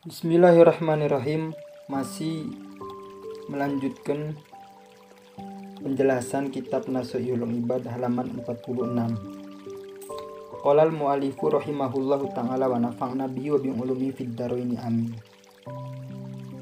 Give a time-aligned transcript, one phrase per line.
[0.00, 1.52] Bismillahirrahmanirrahim.
[1.84, 2.48] Masih
[3.52, 4.32] melanjutkan
[5.84, 8.96] penjelasan kitab Nasuhul Ibad halaman 46
[10.64, 15.12] Qala al-mu'alifu rahimahullahu ta'ala wa nafa'na bihi wa bi ulumi fid daraini amin.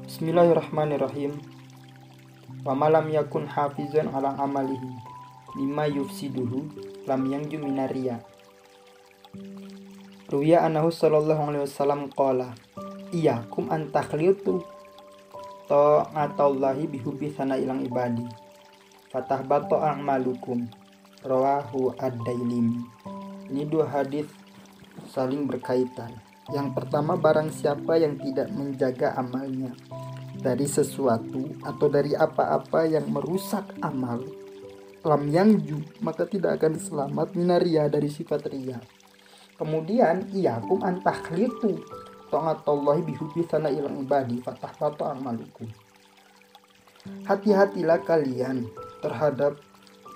[0.03, 1.39] Bismillahirrahmanirrahim.
[2.67, 4.99] Wa malam yakun hafizan ala amalihi
[5.55, 6.67] lima yufsiduhu
[7.07, 8.19] lam yangju minaria
[10.27, 12.51] Ruya anahu sallallahu alaihi wasallam qala
[13.49, 14.61] kum antakhlitu
[15.65, 18.25] ta'atallahi bihubi sana ilang ibadi.
[19.09, 20.69] Fatah bato a'malukum.
[21.25, 22.85] Rawahu ad-dailim.
[23.49, 24.29] Ini dua hadis
[25.09, 26.13] saling berkaitan.
[26.53, 29.73] Yang pertama barang siapa yang tidak menjaga amalnya
[30.39, 34.23] dari sesuatu atau dari apa-apa yang merusak amal
[35.03, 37.35] lam yangju maka tidak akan selamat.
[37.35, 38.79] Minaria dari sifat ria
[39.59, 41.83] kemudian iyakum antakhlitu
[42.29, 45.69] ta'atallahi bihubi sana ilang ibadi fatah tato amalukum
[47.25, 48.69] hati-hatilah kalian
[49.01, 49.57] terhadap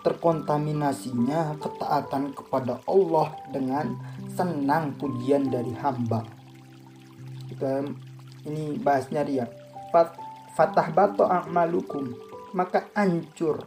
[0.03, 3.95] terkontaminasinya ketaatan kepada Allah dengan
[4.27, 6.27] senang pujian dari hamba.
[7.47, 7.87] Kita
[8.43, 9.47] ini bahasnya dia
[9.93, 10.17] Fat,
[10.57, 12.11] fatah bato amalukum
[12.57, 13.61] maka hancur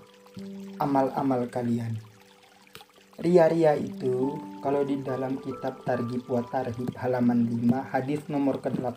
[0.76, 1.96] amal-amal kalian
[3.16, 8.92] Ria-ria itu kalau di dalam kitab Targhib wa Tarhib halaman 5 hadis nomor ke-18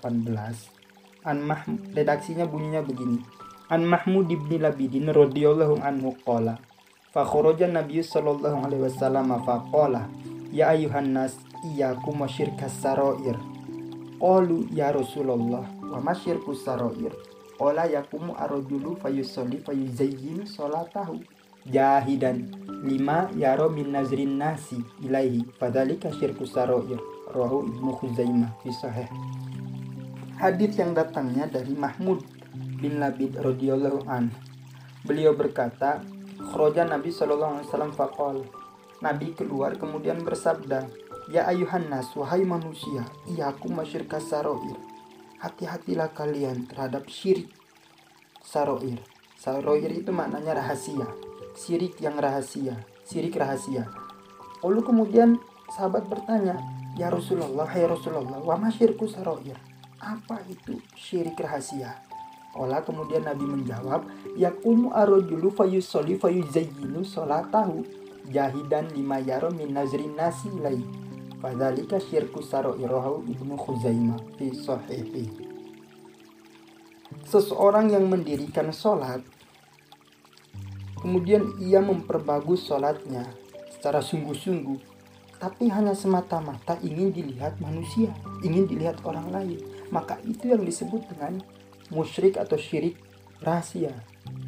[1.24, 1.64] An Mah
[1.96, 3.24] redaksinya bunyinya begini.
[3.72, 6.60] An Mahmud ibn Labidin radhiyallahu anhu qala
[7.16, 10.12] fa kharaja Nabi sallallahu alaihi wasallam fa qala
[10.52, 13.38] ya ayuhan nas iyyakum syirkas sarair
[14.20, 17.14] qalu ya Rasulullah wa masyirkus sarair
[17.56, 21.24] qala yakumu arrajulu fayusalli fayuzayyinu salatahu
[21.68, 22.50] jahidan
[22.80, 25.44] lima yaro min nazrin nasi ilaihi.
[25.60, 27.00] Fadhalika syirku saroir
[27.36, 29.10] rahu ibnu Khuzaimah fi sahih.
[30.40, 32.24] Hadis yang datangnya dari Mahmud
[32.80, 34.32] bin Labid radhiyallahu an
[35.04, 36.00] beliau berkata
[36.56, 38.38] khroja Nabi sallallahu alaihi wasallam faqal.
[39.00, 40.88] Nabi keluar kemudian bersabda
[41.30, 44.74] Ya ayuhan nas, wahai manusia, iyaku masyirka saroir.
[45.38, 47.54] Hati-hatilah kalian terhadap syirik
[48.42, 48.98] saroir.
[49.38, 51.06] Saroir itu maknanya rahasia
[51.56, 53.90] sirik yang rahasia, sirik rahasia.
[54.62, 55.40] Lalu kemudian
[55.74, 56.60] sahabat bertanya,
[57.00, 59.56] Ya Rasulullah, hai Rasulullah, wa masyirku saroir.
[60.04, 61.96] Apa itu syirik rahasia?
[62.58, 67.86] Ola kemudian Nabi menjawab, Yakumu arojulu fayusoli fayuzayyinu solatahu
[68.28, 70.82] jahidan lima yaro min nazrin nasi ilai.
[71.40, 75.26] Fadhalika syirku saroirohu ibnu Khuzaimah fi sahihi.
[77.24, 79.24] Seseorang yang mendirikan sholat
[81.10, 83.26] Kemudian ia memperbagus sholatnya
[83.74, 84.78] secara sungguh-sungguh,
[85.42, 88.14] tapi hanya semata-mata ingin dilihat manusia,
[88.46, 89.58] ingin dilihat orang lain.
[89.90, 91.42] Maka itu yang disebut dengan
[91.90, 92.94] musyrik atau syirik
[93.42, 93.90] rahasia,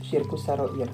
[0.05, 0.85] syirkus saroir.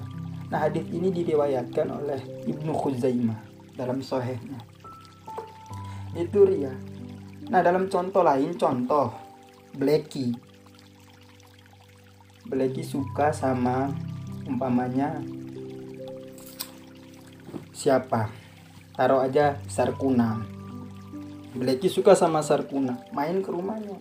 [0.48, 3.36] Nah hadis ini diriwayatkan oleh Ibnu Khuzaimah
[3.76, 4.64] dalam sohehnya.
[6.16, 6.72] Itu ria.
[7.52, 9.12] Nah dalam contoh lain, contoh
[9.76, 10.32] Blacky.
[12.48, 13.92] Blacky suka sama
[14.48, 15.20] umpamanya
[17.78, 18.34] siapa?
[18.98, 20.42] Taruh aja Sarkuna.
[21.54, 22.98] Blacky suka sama Sarkuna.
[23.14, 23.94] Main ke rumahnya.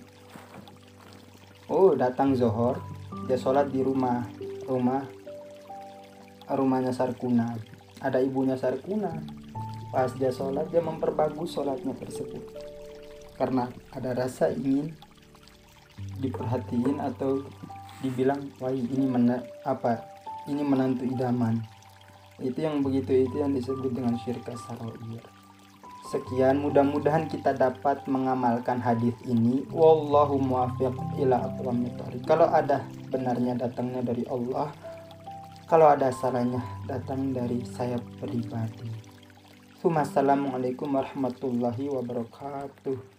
[1.69, 2.81] Oh datang Zohor.
[3.29, 4.25] Dia sholat di rumah.
[4.65, 5.05] Rumah.
[6.49, 7.53] Rumahnya Sarkuna.
[8.01, 9.13] Ada ibunya Sarkuna.
[9.93, 12.41] Pas dia sholat dia memperbagus sholatnya tersebut.
[13.37, 14.89] Karena ada rasa ingin
[16.17, 17.45] diperhatiin atau
[18.01, 20.01] dibilang wah ini mana apa
[20.45, 21.76] ini menantu idaman
[22.43, 25.25] itu yang begitu itu yang disebut dengan syirka saroir
[26.07, 29.67] sekian mudah-mudahan kita dapat mengamalkan hadis ini.
[29.75, 34.71] Wallahu muwaffiq ila aqwamit kalau ada benarnya datangnya dari Allah
[35.67, 38.87] kalau ada salahnya datang dari saya pribadi.
[39.87, 43.16] Assalamualaikum warahmatullahi wabarakatuh